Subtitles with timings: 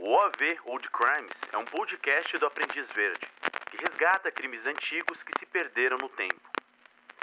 [0.00, 3.26] O OAV Old Crimes é um podcast do Aprendiz Verde,
[3.68, 6.40] que resgata crimes antigos que se perderam no tempo.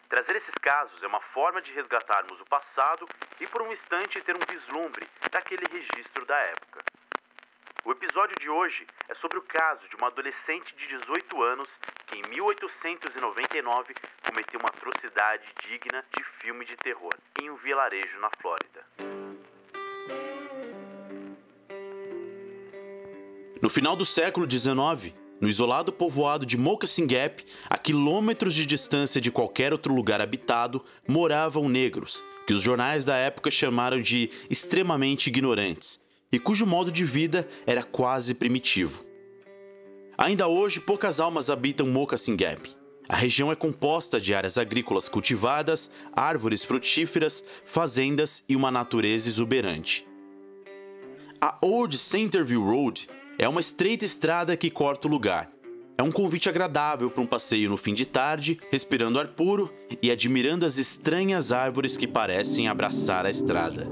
[0.09, 3.07] Trazer esses casos é uma forma de resgatarmos o passado
[3.39, 6.83] e por um instante ter um vislumbre daquele registro da época.
[7.85, 11.69] O episódio de hoje é sobre o caso de uma adolescente de 18 anos
[12.07, 13.95] que em 1899
[14.27, 18.85] cometeu uma atrocidade digna de filme de terror em um vilarejo na Flórida.
[23.65, 25.11] No final do século XIX,
[25.41, 30.85] no isolado povoado de Moccasin Gap, a quilômetros de distância de qualquer outro lugar habitado,
[31.07, 35.99] moravam negros, que os jornais da época chamaram de extremamente ignorantes,
[36.31, 39.03] e cujo modo de vida era quase primitivo.
[40.15, 42.69] Ainda hoje, poucas almas habitam Moccasin Gap.
[43.09, 50.05] A região é composta de áreas agrícolas cultivadas, árvores frutíferas, fazendas e uma natureza exuberante.
[51.41, 55.51] A Old Centerville Road é uma estreita estrada que corta o lugar.
[55.97, 60.11] É um convite agradável para um passeio no fim de tarde, respirando ar puro e
[60.11, 63.87] admirando as estranhas árvores que parecem abraçar a estrada.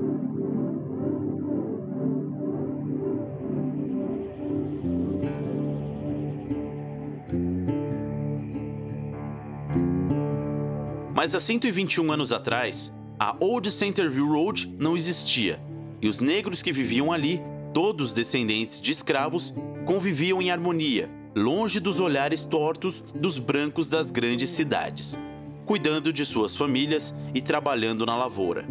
[11.14, 15.58] Mas há 121 anos atrás, a Old Centerville Road não existia,
[16.02, 17.42] e os negros que viviam ali
[17.74, 19.54] todos descendentes de escravos,
[19.86, 25.18] conviviam em harmonia, longe dos olhares tortos dos brancos das grandes cidades,
[25.66, 28.66] cuidando de suas famílias e trabalhando na lavoura.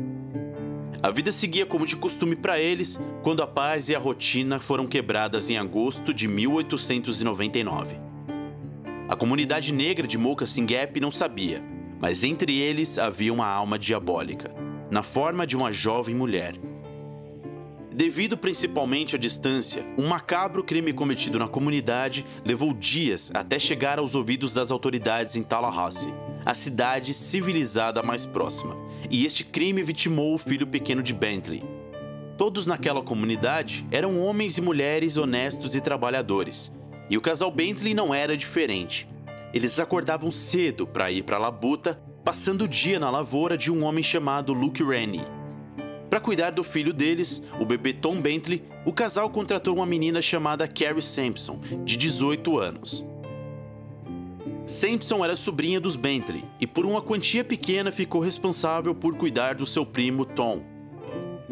[1.02, 4.86] A vida seguia como de costume para eles quando a paz e a rotina foram
[4.86, 7.96] quebradas em agosto de 1899.
[9.08, 11.60] A comunidade negra de Moccasin Gap não sabia,
[12.00, 14.54] mas entre eles havia uma alma diabólica,
[14.90, 16.56] na forma de uma jovem mulher
[17.94, 24.14] Devido principalmente à distância, um macabro crime cometido na comunidade levou dias até chegar aos
[24.14, 28.74] ouvidos das autoridades em Tallahassee, a cidade civilizada mais próxima,
[29.10, 31.62] e este crime vitimou o filho pequeno de Bentley.
[32.38, 36.72] Todos naquela comunidade eram homens e mulheres honestos e trabalhadores,
[37.10, 39.06] e o casal Bentley não era diferente.
[39.52, 43.84] Eles acordavam cedo para ir para a labuta, passando o dia na lavoura de um
[43.84, 45.41] homem chamado Luke Rennie
[46.12, 50.68] para cuidar do filho deles, o bebê Tom Bentley, o casal contratou uma menina chamada
[50.68, 53.02] Carrie Sampson, de 18 anos.
[54.66, 59.64] Sampson era sobrinha dos Bentley e, por uma quantia pequena, ficou responsável por cuidar do
[59.64, 60.62] seu primo Tom.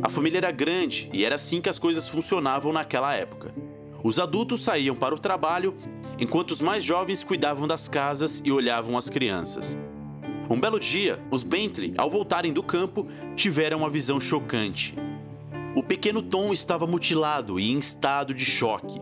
[0.02, 3.54] A família era grande e era assim que as coisas funcionavam naquela época.
[4.04, 5.74] Os adultos saíam para o trabalho,
[6.18, 9.78] enquanto os mais jovens cuidavam das casas e olhavam as crianças.
[10.50, 13.06] Um belo dia, os Bentley, ao voltarem do campo,
[13.36, 14.96] tiveram uma visão chocante.
[15.76, 19.00] O pequeno Tom estava mutilado e em estado de choque.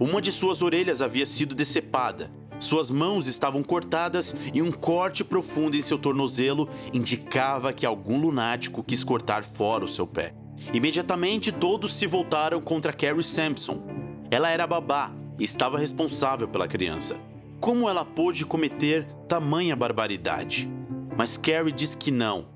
[0.00, 5.76] Uma de suas orelhas havia sido decepada, suas mãos estavam cortadas e um corte profundo
[5.76, 10.34] em seu tornozelo indicava que algum lunático quis cortar fora o seu pé.
[10.72, 13.80] Imediatamente todos se voltaram contra Carrie Sampson.
[14.28, 17.16] Ela era babá e estava responsável pela criança.
[17.60, 20.68] Como ela pôde cometer tamanha barbaridade?
[21.18, 22.46] Mas Carrie diz que não.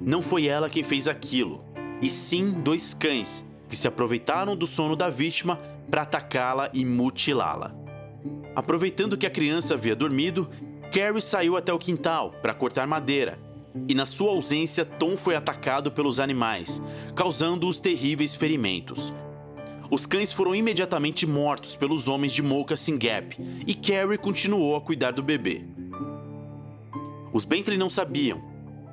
[0.00, 1.62] Não foi ela quem fez aquilo,
[2.00, 5.60] e sim dois cães que se aproveitaram do sono da vítima
[5.90, 7.76] para atacá-la e mutilá-la.
[8.56, 10.48] Aproveitando que a criança havia dormido,
[10.90, 13.38] Carrie saiu até o quintal para cortar madeira,
[13.86, 16.80] e na sua ausência, Tom foi atacado pelos animais,
[17.14, 19.12] causando os terríveis ferimentos.
[19.90, 23.36] Os cães foram imediatamente mortos pelos homens de Moccasin Gap
[23.66, 25.81] e Carrie continuou a cuidar do bebê.
[27.32, 28.42] Os Bentley não sabiam,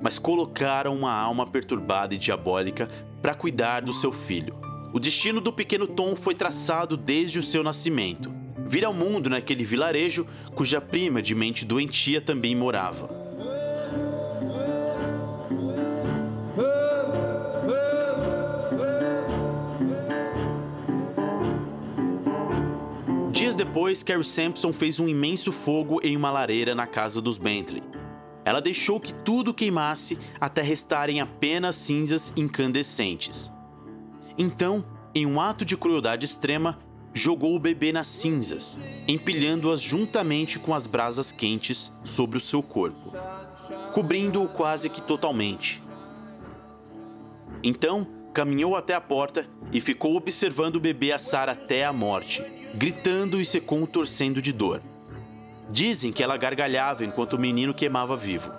[0.00, 2.88] mas colocaram uma alma perturbada e diabólica
[3.20, 4.56] para cuidar do seu filho.
[4.94, 8.32] O destino do pequeno Tom foi traçado desde o seu nascimento.
[8.66, 13.20] Vir ao mundo naquele vilarejo cuja prima de mente doentia também morava.
[23.30, 27.99] Dias depois, Carrie Sampson fez um imenso fogo em uma lareira na casa dos Bentley.
[28.44, 33.52] Ela deixou que tudo queimasse até restarem apenas cinzas incandescentes.
[34.38, 34.84] Então,
[35.14, 36.78] em um ato de crueldade extrema,
[37.12, 43.12] jogou o bebê nas cinzas, empilhando-as juntamente com as brasas quentes sobre o seu corpo,
[43.92, 45.82] cobrindo-o quase que totalmente.
[47.62, 52.42] Então, caminhou até a porta e ficou observando o bebê assar até a morte,
[52.74, 54.80] gritando e se contorcendo de dor.
[55.70, 58.50] Dizem que ela gargalhava enquanto o menino queimava vivo.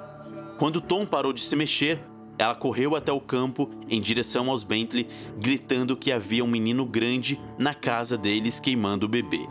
[0.58, 2.00] Quando Tom parou de se mexer,
[2.38, 7.40] ela correu até o campo em direção aos Bentley, gritando que havia um menino grande
[7.58, 9.46] na casa deles queimando o bebê.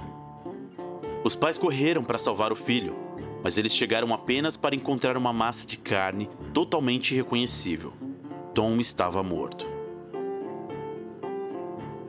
[1.23, 2.97] Os pais correram para salvar o filho,
[3.45, 7.93] mas eles chegaram apenas para encontrar uma massa de carne totalmente irreconhecível.
[8.55, 9.80] Tom estava morto.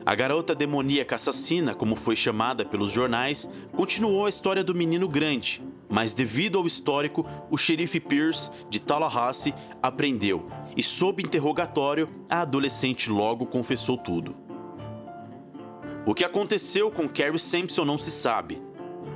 [0.04, 5.62] A garota demoníaca assassina, como foi chamada pelos jornais, continuou a história do menino grande,
[5.88, 13.08] mas devido ao histórico, o xerife Pierce de Tallahassee aprendeu e, sob interrogatório, a adolescente
[13.10, 14.34] logo confessou tudo.
[16.04, 18.60] O que aconteceu com Carrie Sampson não se sabe.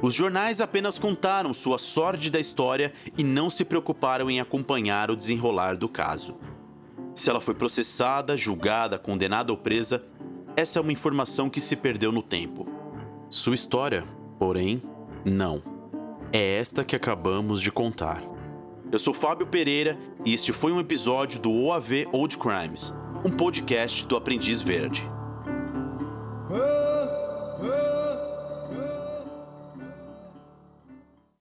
[0.00, 5.76] Os jornais apenas contaram sua sórdida história e não se preocuparam em acompanhar o desenrolar
[5.76, 6.36] do caso.
[7.14, 10.04] Se ela foi processada, julgada, condenada ou presa,
[10.56, 12.66] essa é uma informação que se perdeu no tempo.
[13.28, 14.04] Sua história,
[14.38, 14.82] porém,
[15.22, 15.62] não.
[16.32, 18.22] É esta que acabamos de contar.
[18.90, 24.06] Eu sou Fábio Pereira e este foi um episódio do OAV Old Crimes, um podcast
[24.06, 25.06] do Aprendiz Verde.